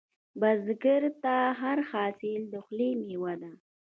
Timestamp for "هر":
1.61-1.77